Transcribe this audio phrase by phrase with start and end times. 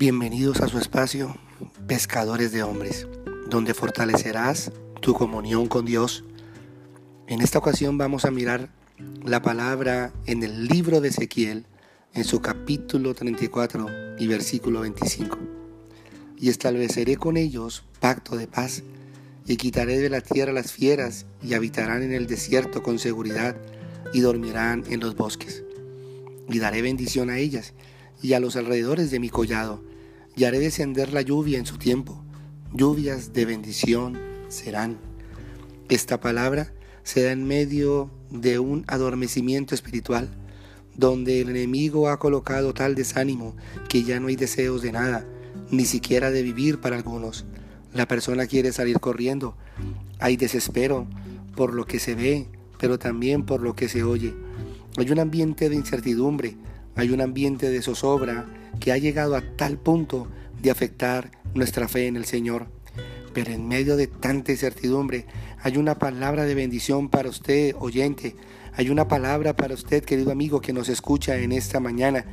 [0.00, 1.36] Bienvenidos a su espacio,
[1.86, 3.06] Pescadores de Hombres,
[3.50, 6.24] donde fortalecerás tu comunión con Dios.
[7.26, 8.70] En esta ocasión vamos a mirar
[9.26, 11.66] la palabra en el libro de Ezequiel,
[12.14, 15.36] en su capítulo 34 y versículo 25.
[16.38, 18.82] Y estableceré con ellos pacto de paz,
[19.46, 23.54] y quitaré de la tierra las fieras, y habitarán en el desierto con seguridad,
[24.14, 25.62] y dormirán en los bosques.
[26.48, 27.74] Y daré bendición a ellas,
[28.22, 29.89] y a los alrededores de mi collado,
[30.36, 32.22] y haré descender la lluvia en su tiempo.
[32.72, 34.98] Lluvias de bendición serán.
[35.88, 36.72] Esta palabra
[37.02, 40.28] se da en medio de un adormecimiento espiritual,
[40.94, 43.56] donde el enemigo ha colocado tal desánimo
[43.88, 45.26] que ya no hay deseos de nada,
[45.70, 47.44] ni siquiera de vivir para algunos.
[47.92, 49.56] La persona quiere salir corriendo.
[50.20, 51.06] Hay desespero
[51.56, 52.46] por lo que se ve,
[52.78, 54.34] pero también por lo que se oye.
[54.96, 56.56] Hay un ambiente de incertidumbre,
[56.94, 58.46] hay un ambiente de zozobra
[58.78, 60.28] que ha llegado a tal punto
[60.60, 62.66] de afectar nuestra fe en el Señor.
[63.32, 65.26] Pero en medio de tanta incertidumbre
[65.62, 68.36] hay una palabra de bendición para usted, oyente.
[68.74, 72.24] Hay una palabra para usted, querido amigo, que nos escucha en esta mañana.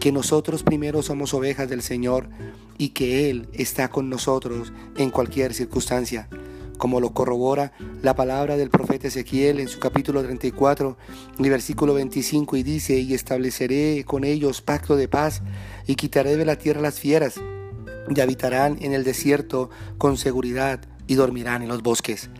[0.00, 2.28] Que nosotros primero somos ovejas del Señor
[2.78, 6.28] y que Él está con nosotros en cualquier circunstancia
[6.78, 10.96] como lo corrobora la palabra del profeta Ezequiel en su capítulo 34,
[11.38, 15.42] y versículo 25, y dice, y estableceré con ellos pacto de paz,
[15.86, 17.40] y quitaré de la tierra las fieras,
[18.08, 22.30] y habitarán en el desierto con seguridad, y dormirán en los bosques.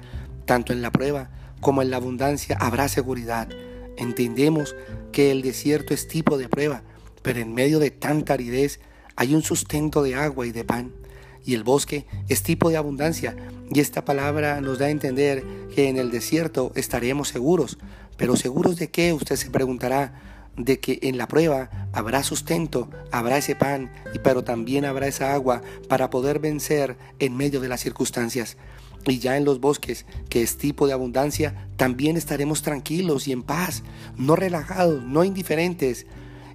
[0.45, 3.49] Tanto en la prueba como en la abundancia habrá seguridad.
[3.97, 4.77] Entendemos
[5.13, 6.83] que el desierto es tipo de prueba,
[7.23, 8.81] pero en medio de tanta aridez
[9.17, 10.93] hay un sustento de agua y de pan
[11.47, 13.37] y el bosque es tipo de abundancia,
[13.73, 15.45] y esta palabra nos da a entender
[15.75, 17.79] que en el desierto estaremos seguros,
[18.17, 20.21] pero seguros de qué usted se preguntará,
[20.57, 25.35] de que en la prueba habrá sustento, habrá ese pan, y pero también habrá esa
[25.35, 28.57] agua para poder vencer en medio de las circunstancias.
[29.07, 33.45] Y ya en los bosques, que es tipo de abundancia, también estaremos tranquilos y en
[33.45, 33.85] paz,
[34.17, 36.07] no relajados, no indiferentes,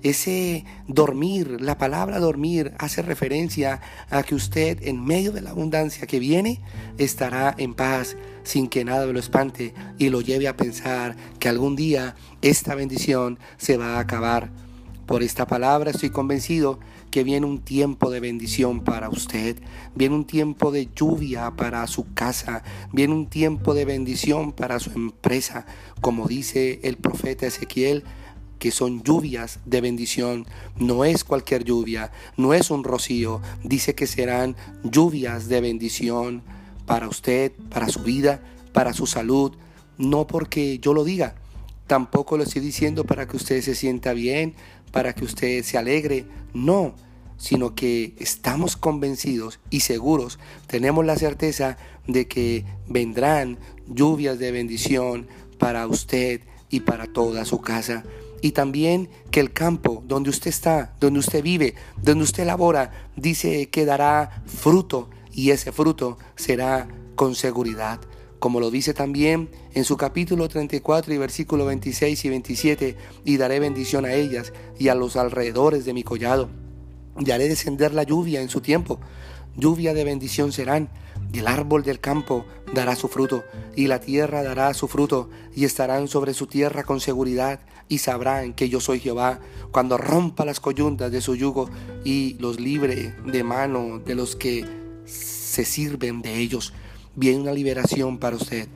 [0.03, 6.07] ese dormir, la palabra dormir hace referencia a que usted en medio de la abundancia
[6.07, 6.61] que viene
[6.97, 11.75] estará en paz sin que nada lo espante y lo lleve a pensar que algún
[11.75, 14.49] día esta bendición se va a acabar.
[15.05, 16.79] Por esta palabra estoy convencido
[17.11, 19.57] que viene un tiempo de bendición para usted,
[19.93, 22.63] viene un tiempo de lluvia para su casa,
[22.93, 25.65] viene un tiempo de bendición para su empresa,
[25.99, 28.05] como dice el profeta Ezequiel
[28.61, 30.45] que son lluvias de bendición.
[30.77, 33.41] No es cualquier lluvia, no es un rocío.
[33.63, 36.43] Dice que serán lluvias de bendición
[36.85, 39.53] para usted, para su vida, para su salud.
[39.97, 41.33] No porque yo lo diga,
[41.87, 44.53] tampoco lo estoy diciendo para que usted se sienta bien,
[44.91, 46.27] para que usted se alegre.
[46.53, 46.93] No,
[47.37, 53.57] sino que estamos convencidos y seguros, tenemos la certeza de que vendrán
[53.87, 58.03] lluvias de bendición para usted y para toda su casa
[58.41, 63.69] y también que el campo donde usted está, donde usted vive, donde usted labora, dice
[63.69, 67.99] que dará fruto y ese fruto será con seguridad.
[68.39, 73.59] Como lo dice también en su capítulo 34 y versículo 26 y 27, y daré
[73.59, 76.49] bendición a ellas y a los alrededores de mi collado,
[77.19, 78.99] y haré descender la lluvia en su tiempo,
[79.55, 80.89] lluvia de bendición serán,
[81.33, 83.43] y el árbol del campo dará su fruto,
[83.75, 88.53] y la tierra dará su fruto, y estarán sobre su tierra con seguridad, y sabrán
[88.53, 89.39] que yo soy Jehová,
[89.71, 91.69] cuando rompa las coyuntas de su yugo,
[92.03, 94.65] y los libre de mano de los que
[95.05, 96.73] se sirven de ellos.
[97.15, 98.67] Viene una liberación para usted.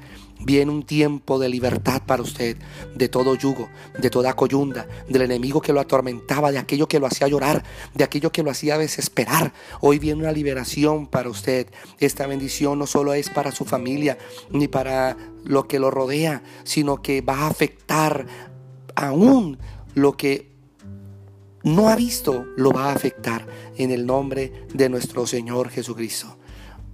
[0.41, 2.57] Viene un tiempo de libertad para usted,
[2.94, 7.07] de todo yugo, de toda coyunda, del enemigo que lo atormentaba, de aquello que lo
[7.07, 7.63] hacía llorar,
[7.94, 9.53] de aquello que lo hacía desesperar.
[9.79, 11.68] Hoy viene una liberación para usted.
[12.00, 14.18] Esta bendición no solo es para su familia,
[14.52, 15.16] ni para
[15.46, 18.28] lo que lo rodea, sino que va a afectar
[18.96, 19.58] aún
[19.93, 20.52] lo que
[21.64, 23.47] no ha visto, lo va a afectar
[23.78, 26.38] en el nombre de nuestro Señor Jesucristo.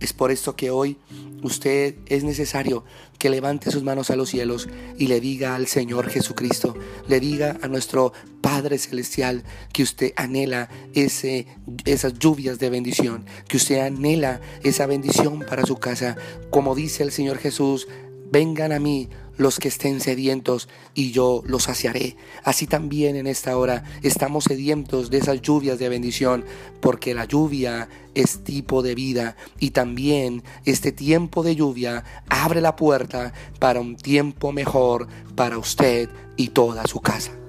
[0.02, 0.98] Es por esto que hoy
[1.44, 2.84] usted es necesario
[3.20, 4.68] que levante sus manos a los cielos
[4.98, 6.76] y le diga al Señor Jesucristo,
[7.08, 8.12] le diga a nuestro
[8.42, 11.46] Padre Celestial que usted anhela ese,
[11.86, 16.18] esas lluvias de bendición, que usted anhela esa bendición para su casa.
[16.50, 17.88] Como dice el Señor Jesús,
[18.32, 19.08] vengan a mí
[19.38, 22.16] los que estén sedientos y yo los saciaré.
[22.44, 26.46] Así también en esta hora estamos sedientos de esas lluvias de bendición,
[26.80, 32.76] porque la lluvia es tipo de vida y también este tiempo de lluvia abre la
[32.76, 37.41] puerta para un tiempo mejor para usted y toda su casa.